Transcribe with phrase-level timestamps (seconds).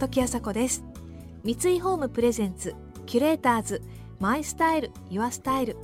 [0.00, 0.82] 時あさこです。
[1.44, 2.74] 三井ホームプレゼンツ
[3.04, 3.82] キュレーターズ
[4.18, 5.76] マイスタイルユアスタイル。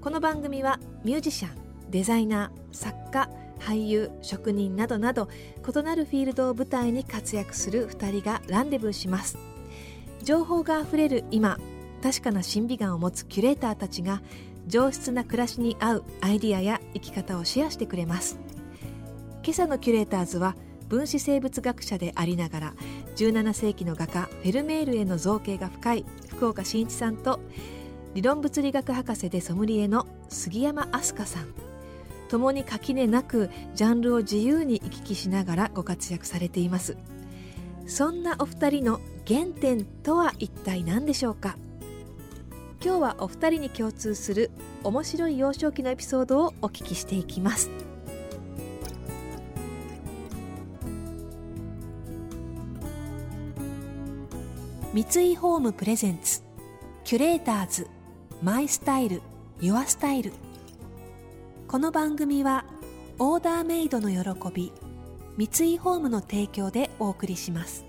[0.00, 3.28] この番組はミュージシャンデザイナー作家
[3.58, 5.28] 俳優職人などなど
[5.58, 9.36] 異なるフィールドを舞台に活躍する2人がランデブーします。
[10.22, 11.58] 情報があふれる今
[12.02, 14.22] 確かな審美眼を持つキュレーターたちが
[14.66, 18.38] 上質な暮らしに合うアイディアや生き方をシェアしてくれます。
[19.42, 20.56] 今朝のキュレーターズは
[20.88, 22.74] 分子生物学者でありながら
[23.16, 27.40] 17世紀の画家フェルメールへの造形が深い福岡伸一さんと
[28.14, 31.46] 理論物理学博士でソムリエの杉山飛鳥さん。
[32.28, 36.96] 共に垣根なくジャンルを自由に行き来しながらご活躍されています。
[37.86, 41.56] そんなお二人の原点とは一体何でしょうか？
[42.84, 44.50] 今日はお二人に共通する
[44.82, 47.70] 面白い幼少期のエピソードをお聞きしていきます。
[54.96, 56.40] 三井ホームプレゼンツ。
[57.04, 57.86] キュレーターズ。
[58.42, 59.20] マイスタイル。
[59.60, 60.32] ユアスタイル。
[61.68, 62.64] この番組は
[63.18, 64.72] オーダーメイドの喜び。
[65.36, 67.84] 三井ホームの提供でお送りします。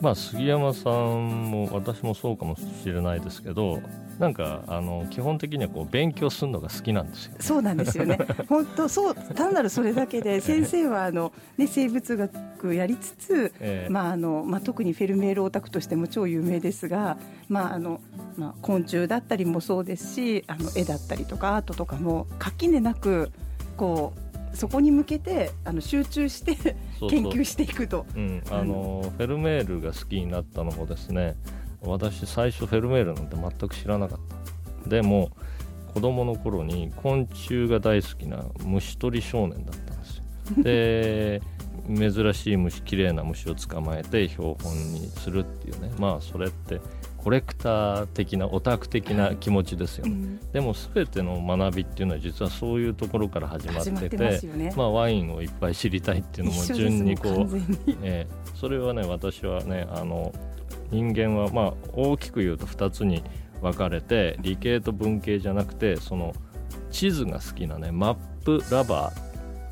[0.00, 3.80] まあ杉山さんも私もそうかもしれないですけど
[4.20, 7.34] なんかあの基本的にはこう勉強するのが好きなんですよ。
[7.40, 8.18] そうなんですよね。
[8.50, 17.16] 本当そう単なるそれだけで 先生はあのね生物学やりつつ、えー、まああのまあ特にフェルメールオタクとしても超有名ですが、
[17.48, 18.02] まああの
[18.36, 23.30] まあ昆虫だったりもそうですし、あの絵だったりとかアートとかも垣根なく
[23.78, 24.12] こ
[24.52, 26.56] うそこに向けてあの集中して
[27.08, 28.04] 研究していくと。
[28.14, 31.36] うん、あのフェルメールが好きになったのもですね。
[31.82, 34.18] 私最初フェルメールなんて全く知らなかっ
[34.84, 34.88] た。
[34.88, 35.30] でも
[35.92, 40.24] 子供の頃に昆虫が大好きな虫取り少年だったんですよ。
[40.62, 41.42] で
[41.88, 45.90] 珍しい虫綺麗な虫を捕まえて標本にするっていうね。
[45.98, 46.80] まあそれって
[47.22, 57.48] コレクター的なオタク的な気持ちですよね、うん、でも全ての学びっていうのは実はそういうところから始まってて、ね、まあ、ワインをいっぱい知りたいっていうのも順にこう、
[58.02, 60.32] えー、それはね私はねあの
[60.90, 63.22] 人間はまあ大きく言うと2つに
[63.62, 66.34] 分かれて理系と文系じゃなくてその
[66.90, 68.14] 地図が好きなねマッ
[68.44, 69.30] プラバー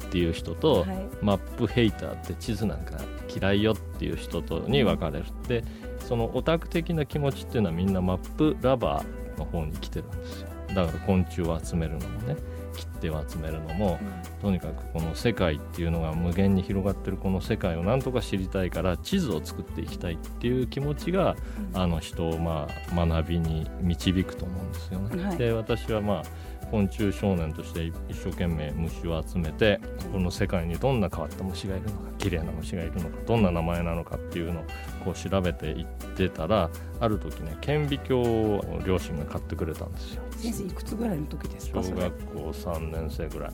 [0.08, 2.98] っていう人と、はい、マップヘイターって地図なんか
[3.34, 5.64] 嫌いよっていう人とに分かれる、うん、で
[6.06, 12.36] そのオタク的な気持ちっていうのはみんなマップラバーの方に来てるんですよだから昆虫を集めるのもね
[12.68, 21.36] 切手を集めるのも、うん、とにかくこの世界っていうのが無限に広がってるこの世界をなんとか知りたいから地図を作っていきたいっていう気持ちが、
[21.74, 25.24] うん、あの人をまあ学びに導くと思うんですよね。
[25.24, 26.22] はい、で私はまあ
[26.70, 29.80] 昆虫少年として一生懸命虫を集めて
[30.12, 34.64] この世界にどんな変わった虫がいるのか綺麗な虫がいるのかどんな名前なのかっていうのを
[35.04, 35.86] こう調べていっ
[36.16, 36.70] てたら
[37.00, 40.22] ある時ね顕微鏡を両親が買ってくれたんですよ。
[40.36, 43.52] 先生いくつぐらいの時ですか小学校3年生ぐらい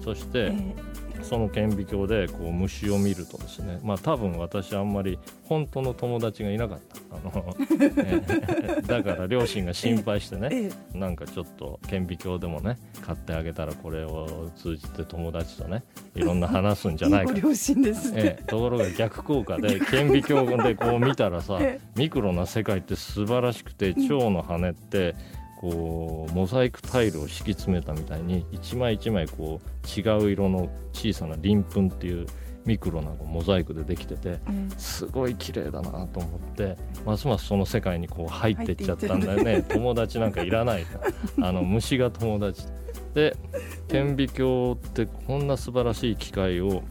[0.00, 6.94] そして、えーその顕微鏡でこう虫を見るとですねまあ多分私あんまり本当の友達がいなかった。
[7.14, 7.56] あの、
[7.98, 15.84] えだから両親が心配してね、なんかちょっと顕微鏡でもね買ってあげたらこれを通じて友達とね
[16.14, 21.58] いろんな話すんじゃないか 両親です、ね、ところが逆効果で顕微鏡でこう見たらさ
[21.96, 25.14] ミクロな世界って素晴らしくて蝶の羽って
[25.64, 32.26] こうモザイクタイルを敷き詰めたみたいに一枚一枚こう違う色の小さな鱗粉っていう
[32.66, 34.38] ミクロなモザイクでできてて、
[34.78, 39.62] すごい綺麗だなと思ってますますその世界にこう入っていっちゃったんだよね。
[39.68, 40.86] 友達なんかいらない。
[41.40, 42.66] あの虫が友達。
[43.14, 43.36] で
[43.88, 46.82] 顕微鏡ってこんな素晴らしい機械を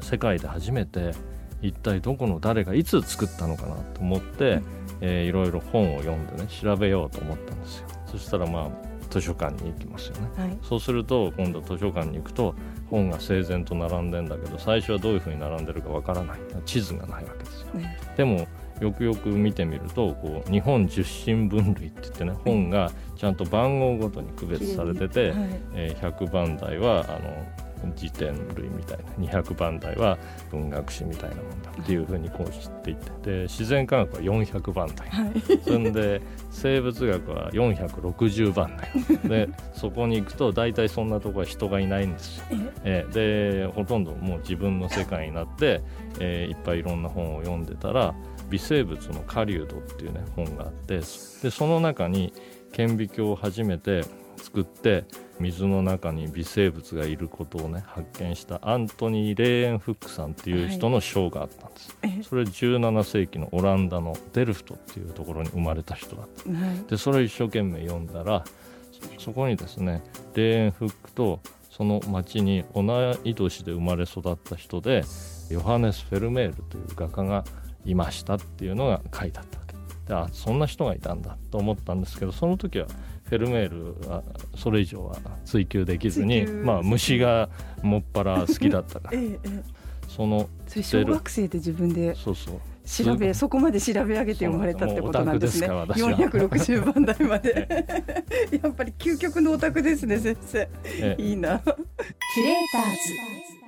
[0.00, 1.12] 世界で初めて
[1.62, 4.60] 一体どこの誰がいつ作ったのかなと思って、
[5.00, 7.86] えー、いろいろ本を読んでね調べようと思ったんですよ。
[8.06, 8.68] そしたらまあ
[9.08, 12.54] 図書館に行きますよね、はい、そうすると今度図書館に行くと
[12.88, 16.38] 本が整然と並んでんだけど最初はどういうふうに並んでるかわからない。
[16.64, 18.46] 地図がないわけですよ、ね、でも
[18.80, 27.46] よくよく見てみるとこう日本十神分類って言ってね本がちゃんと番号ごとに区別されてて、はい、えー、100番台はあの
[27.94, 30.18] 辞典類みたいな200番台は
[30.50, 36.20] 文学史みたいなもんだっていうふうにこう知っていってで自然科学は400番台、はい、そんで
[36.50, 39.28] 生物学は460番台。
[39.28, 42.44] でそこに行くと大体そんなとこは人がいないんですよ。
[42.84, 45.82] えでほとんどもう自分の世界になって、
[46.20, 48.14] えー、いっぱいいろんな本を読んでたら
[48.50, 51.02] 微生物の狩人っていうね本があってで
[51.50, 52.32] その中に
[52.72, 54.04] 顕微鏡を初めて
[54.42, 55.04] 作って
[55.38, 68.44] 水の中に微生物がいることをね発見したアントニー・レーエンフックさんっていう人の賞があったんです、はい、それ17世紀のオランダのデルフトっていうところに生まれた人だった、はい、でそれを一生懸命読んだら
[69.18, 70.02] そこにですね
[70.34, 71.40] レーエンフックと
[71.70, 72.82] その町に同
[73.24, 75.04] い年で生まれ育った人で
[75.50, 77.44] ヨハネス・フェルメールという画家が
[77.84, 79.61] いましたっていうのが書いてあった
[80.06, 82.86] であそんな人がいたんだと思ったんですけどその時は
[83.24, 83.68] フェルメー
[84.02, 84.22] ルは
[84.56, 87.48] それ以上は追求できずに、まあ、虫が
[87.82, 89.62] もっぱら好きだったから、 ええ、
[90.08, 92.60] その小学生で自分でそうそう。
[92.84, 95.68] 調べそこまで調べ上げて生まれたってことなんですね。
[95.68, 97.68] 460番台まで。
[98.62, 100.68] やっぱり究極のオタクですね先生、
[101.16, 101.60] いいな。
[101.60, 101.74] キュ
[102.44, 102.82] レーター
[103.56, 103.61] ズ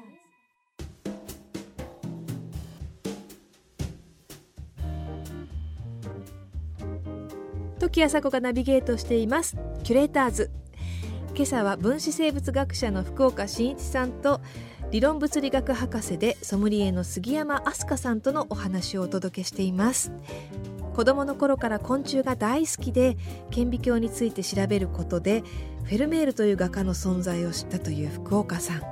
[7.94, 9.56] 時朝子がナビゲートしています。
[9.84, 10.50] キュレーターズ。
[11.32, 14.40] 今朝は分子生物学者の福岡伸一さんと
[14.90, 20.10] 理論物理学博士でソムリエの杉山飛鳥さんとのお話をお届けしています。
[20.92, 23.16] 子供の頃から昆虫が大好きで
[23.52, 25.44] 顕微鏡について調べることで
[25.84, 28.82] フェルメールという画家の存在を知ったという福岡さん。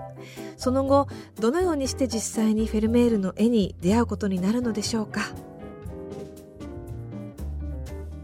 [0.57, 1.09] その後
[1.41, 5.23] どのようにして実際にフェルメールの絵に出会うことになるのでしょうか。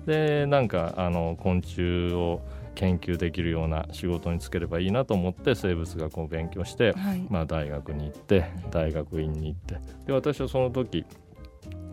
[0.09, 2.41] でなんかあの昆虫を
[2.75, 9.79] 研究できるような仕事に就ければいいなと思って生物学を勉強して、はい、まあ、大学に行って大学院に行って。
[10.07, 11.05] で私はその時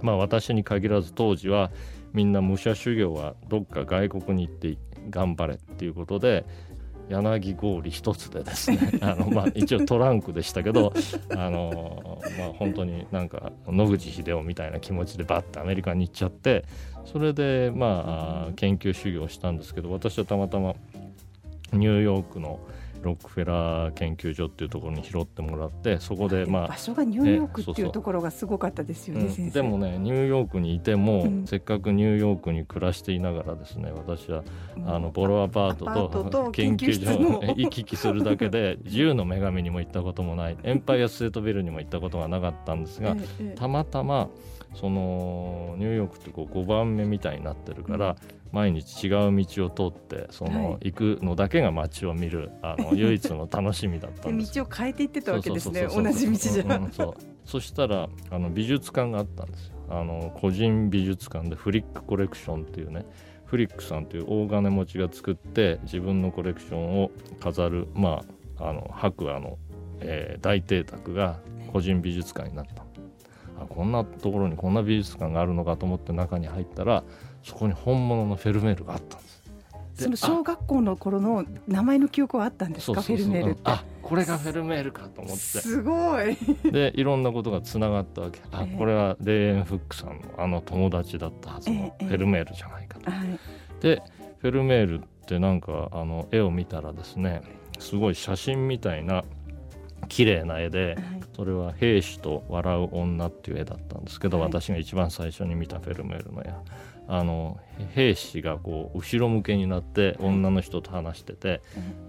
[0.01, 1.71] まあ私に限らず当時は
[2.13, 4.77] みんな武者修行はどっか外国に行って
[5.09, 6.45] 頑張れっていうことで
[7.09, 10.93] 柳氷一つでですね あの、まあ、一応トランクでしたけど
[11.35, 16.65] あの、まあ、本当になんか野口英世みたいな気持ちでバッとアメリカに行っちゃって
[17.05, 20.75] それでまあ研究修行したんですけど私はたまたま
[21.73, 22.59] ニューヨークの
[23.01, 34.43] ロックフェラー研究所っていうところに拾ってもらってそこでまあ場所がニューヨークっていうところがすごかったですよね、うん、でもねニューヨークにいても、うん、せっかくニューヨークに暮らしていながらですね私は
[34.85, 40.57] あのボロアパートと 研究所 行き来するだけで自由の女神にも行ったこともない。
[40.63, 43.15] エンパイアステートビルにも行ったことがなかったんですが、
[43.55, 44.29] たまたま
[44.73, 48.15] そのニューヨークってこう5番目みたいになってるから、
[48.55, 55.87] 毎日違う道を通ってその、行くのだけが街を見るあの 唯一の楽しみだったんです道を変えていってたわけですね。
[55.93, 57.13] 同じ道じゃ、うんうん、そう。
[57.43, 59.75] そしたらあの美術館があったんですよ。
[59.89, 63.05] あの個人美術館でフリックコレクションっていうね
[63.43, 67.11] フリックさんという大金持ちが作って自分のコレクションを
[67.41, 68.23] 飾るま
[68.57, 69.57] ああの白亜の、
[69.99, 71.39] えー、大邸宅が
[71.71, 72.85] 個人美術館になった
[73.59, 77.03] あこんなところにこんな美術館があるのかと思って中に入ったら
[77.43, 79.35] そこに本物のフェルメールがあったんです。
[79.95, 83.01] その小学校の頃の名前の記憶はあったんですか？
[83.01, 83.61] フェルメールって。
[83.63, 85.37] あこれがフェルメールかと思って。
[85.37, 86.37] すごい。
[86.69, 88.41] でいろんなことがつながったわけ。
[88.51, 93.09] あ、これはレーエン・フックさんのあの友達だったはずのフェルメールじゃないかと、
[93.79, 94.01] で
[94.39, 97.41] フェルメールってなんかあの絵を見たらですね
[97.79, 99.23] すごい写真みたいな
[100.09, 100.97] 綺麗な絵で、
[101.35, 106.53] それは「兵士と笑う女」っていう絵だったんですけど、私が一番最初に見たフェルメールの絵。
[107.07, 107.59] あの
[107.93, 111.61] 兵士がこう後ろ向けになって女の人と話してて、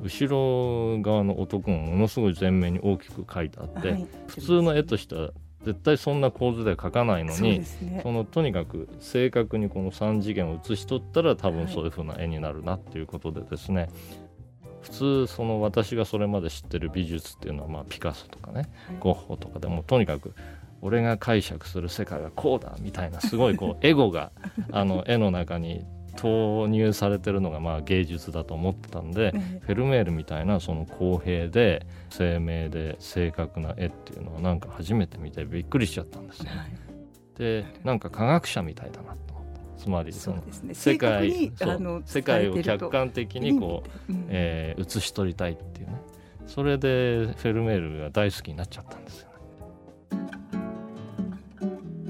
[0.02, 3.96] 後ろ側の男もものすごい前面に大きく描いてあって、
[4.28, 5.32] 普通の絵としては
[5.64, 7.62] 絶対そんな構図では描かないのに
[8.02, 13.88] そ、のとにかく正確にこの3次元を写し取ったら多分そういうふうな絵になるなっていうことでですね、
[14.86, 20.32] 普通その私がそれまで知ってる美術っていうのはまあピカソとかね、ゴッホとかでもとにかく
[20.80, 24.30] 俺が解釈する世界はこうだみたいなすごいこうエゴが
[24.70, 36.78] あの絵の中に投入されてるのがまあ芸術だと思ってたんで、フェルメールみたいなその公平で鮮明で正確な絵っていうのはなんか初めて見てびっくりしちゃったんですよ、ね。
[37.36, 39.35] でなんか科学者みたいだなと
[39.76, 40.42] つまりその
[40.72, 41.52] 世界
[42.04, 43.90] 世界を客観的にこう、
[44.28, 46.00] えー、写し取りたいっていうね。
[46.46, 49.28] それでフェルメールが大好きになっちゃったんですよ。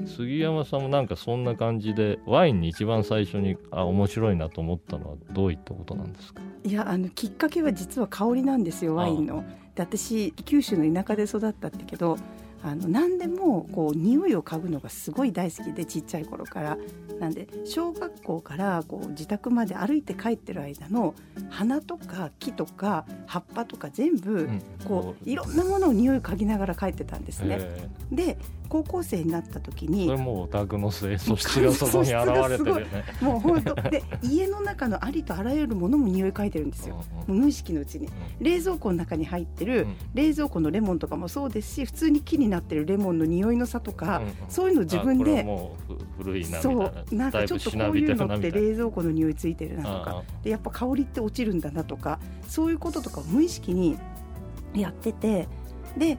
[0.07, 6.41] 杉山さんもなんかそんな感じでワインに一番最初にあ面白いなと思ったのはどういったことなんですか？
[6.65, 9.45] いやあのきっかけは実は香りなんですよワインの。
[9.75, 12.17] で私九州の田舎で育ったってけど
[12.63, 16.79] あの何でもこう匂いを嗅ぐのがすごい大好きでちっちゃい頃から。
[17.19, 21.15] なんで小学校からこう自宅まで歩いて帰ってる間の
[21.49, 24.49] 花とか木とか葉っぱとか全部
[24.87, 27.89] こういろんなものを匂い嗅ぎながら帰ってたんですね。
[28.13, 33.05] で高校生になった時にそれもお宅の清素質がそこに現れてるよね。
[33.21, 38.09] もう本当で家の中のありとあらゆるものも匂い嗅いでるんですよ、うんうん、無意識のうちに、
[38.41, 45.47] 冷蔵庫の中に入ってる、冷蔵庫のレモンとかもそうですし普通に木になってるレモンの匂いの差とか、うんうん、そういうの自分で
[46.19, 50.23] 古いなそうなんかちょっとこういうのって冷蔵庫の匂いついてるなとか。
[50.43, 52.19] でやっぱ香りって落ちるんだなとか
[52.49, 53.97] そういうこととか無意識に
[54.75, 55.49] やってて
[55.97, 56.19] で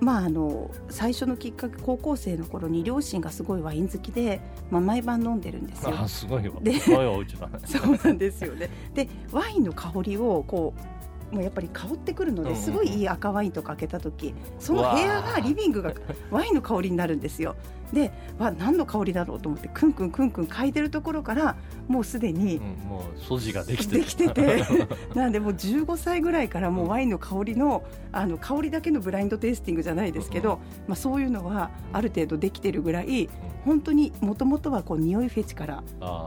[0.00, 4.40] まあ、あの最初のきっかけ高校生の頃に両親がすごいワイン好きで、
[4.70, 5.94] まあ、毎晩飲んでるんですよ。
[5.98, 6.54] あすごいわ。
[6.80, 8.70] すごいお家だねそうなんですよね。
[8.94, 10.99] でワインの香りをこう
[11.30, 15.92] もうやっぱり香ってくるのですごいいい赤ワインとか開けた時その部屋がリビングが
[16.30, 17.56] ワインの香りになるんですよ。
[17.92, 21.56] でわ何の香りだろうと思ってクンクンクンクン嗅いでるところから
[21.88, 23.98] もうすでに、うん、もう素地ができて。
[23.98, 24.64] できてて。
[25.14, 27.82] なんでもう15歳ぐらいからもうワインの香りの
[28.12, 33.28] あの香りだけのブラインドテイスティングじゃないですけど、まあ、そういうのはある程度できてるぐらい
[33.64, 35.82] 本当にもともとはこう匂いフェチから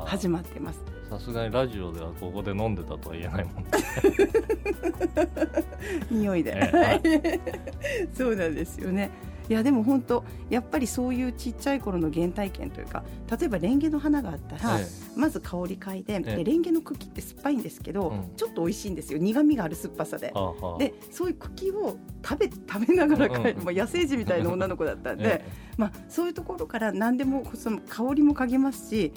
[0.05, 0.81] 始まってます。
[1.13, 3.65] さすがにラジオではここで飲んでたとは言えないもん
[6.09, 6.57] 匂いで、
[7.03, 7.39] ええ、
[8.11, 9.11] そうなんですよね
[9.49, 19.19] いやでも本当やっぱりそういうちっちゃい頃の原体験というか例えばレンゲの花があったら、ええ、まず香り嗅いで,、でレンゲの茎って酸っぱいんですけど、うん、ちょっと美味しいんですよ。
[19.19, 20.33] 苦みがある酸っぱさで。
[20.79, 25.45] でそういう茎を食べ食べながら帰る、うん、まあ、野生児みたいな女の子だったんで、 え、
[25.77, 29.13] まあ、そういうところから何でもその香りも嗅げますし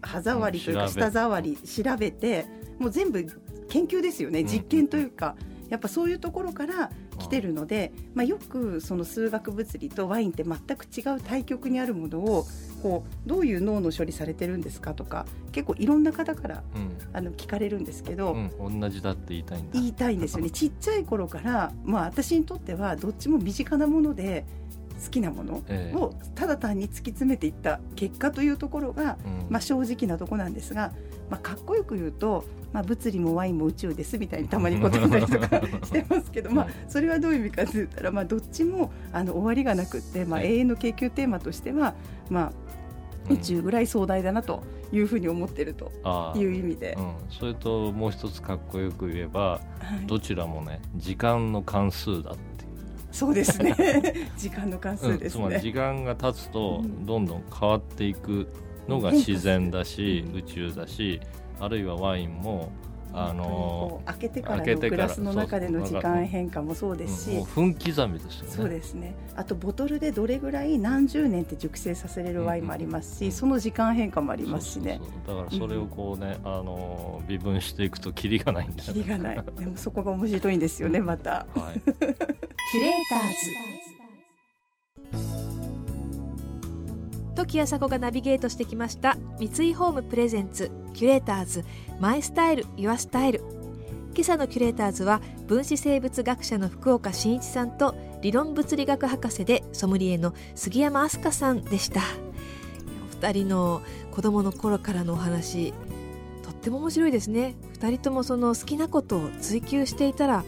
[0.00, 2.46] 歯触りというか舌触り調べて
[2.78, 3.26] もう全部
[3.68, 4.44] 研究ですよね。
[4.44, 5.36] 実験というか。
[5.68, 12.46] やっぱそういうところから来てるので、まあ、よくその数学物理とワインって全く違う対極にあるものを
[12.82, 19.70] こうどういう脳の処理されてるんですかとか結構いろんな方から、うん、あの聞かれるんですけど、うん、同じだって言いたいんだ。
[19.72, 20.50] 言いたいんですよね。
[20.52, 24.44] ちっちゃい頃から、まあ、私にとってはどっちも身近なもので
[25.02, 25.62] 好きなもの
[26.00, 29.16] をただ単に突き詰めていった結果というところが、
[29.48, 30.92] まあ、正直なとこなんですが、
[31.30, 41.94] まあ、かっこよく言うとまあ、物理もワインも宇宙ですみたいにたまに答えたりとか してますけど、まあ、それはどういう意味かといったら、まあ、どっちもあの終わりがなくって、まあ、永遠の研究テーマとしては、
[42.28, 42.52] ま
[43.28, 44.62] あ、宇宙ぐらい壮大だなと
[44.92, 45.90] いうふうに思ってると
[46.36, 49.60] いう意味で、うん、それともう一つかっこよく言えば、は
[50.02, 52.64] い、どちらもね時間の関数だって
[53.18, 53.74] そうですね。
[54.38, 58.46] 時間の関数ですね、うん、つまり時間が経つとどんどん変わっていく
[58.86, 61.20] のが自然だし、宇宙だし
[61.58, 62.70] あるいはワインも
[63.12, 68.50] あの開けてからのグラスの中での時間変化もそうですし、分刻みですよね。
[68.50, 69.14] そうですね。
[69.34, 75.00] あとボトルでどれぐらい何十年って熟成させれるワインもありますし、その時間変化もありますしね。
[75.26, 79.44] だからそれをこうね、あの微分していくとキリがないんだキリがない。
[79.58, 82.37] でもそこが面白いんですよねまた、はい、
[82.70, 83.50] キュレーターズ。
[87.34, 91.64] 時あさこがナビゲートしてきました三井ホームプレゼンツキュレーターズ。
[91.98, 93.42] マイスタイルユアスタイル。
[94.14, 102.02] 今朝のキュレーターズは分子生物学者の福岡伸一さんと理論物理学博士でソムリエの杉山飛鳥さんでした。
[103.10, 105.72] お二人の子供の頃からのお話
[106.42, 107.54] とっても面白いですね。
[107.72, 110.44] 二人ともその好きなことを追求していたら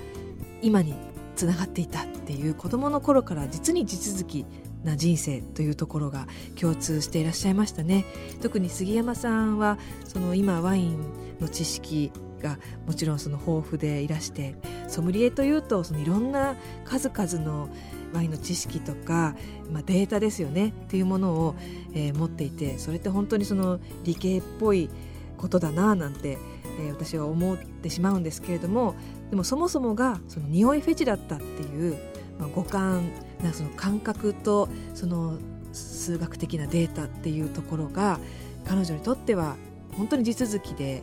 [0.60, 0.94] 今に
[1.40, 4.44] つながっていたっていう子供の頃から実に地続き
[4.84, 8.04] な人生というところが共通していらっしゃいましたね。
[8.42, 10.98] 特に杉山さんはその今ワイン
[11.40, 14.54] の知識がもちろんその豊富でいらして
[14.86, 17.70] ソムリエというとそのいろんな数々の
[18.12, 19.34] ワインの知識とか、
[19.70, 21.54] まあ、データですよねっていうものを、
[21.94, 24.90] えー、持っていてそれって本当にその理系っぽい
[25.38, 26.36] ことだななんて、
[26.80, 28.94] えー、私は思ってしまうんですけれども
[29.30, 31.98] でもそもそもがその匂いフェチだったっていう、
[32.38, 33.10] まあ、五感
[33.42, 35.38] なその感覚とその
[35.72, 38.18] 数学的なデータっていうところが
[38.66, 39.56] 彼女にとっては
[39.96, 41.02] 本当に地続きで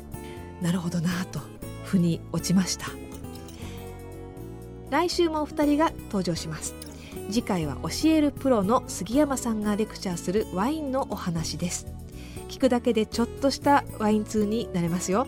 [0.61, 1.39] なるほどなと
[1.83, 2.87] 腑に落ちました。
[4.89, 6.73] 来週もお二人が登場します。
[7.29, 11.87] 次回は教えるプロの杉山さんがレクチャーするワインのお話です。
[12.47, 15.27] 聞くだけでちょっとしたワイン通になれますよ。